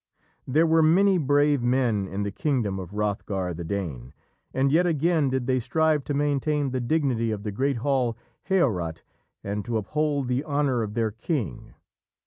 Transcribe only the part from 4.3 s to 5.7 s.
and yet again did they